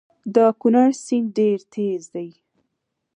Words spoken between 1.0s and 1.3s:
سیند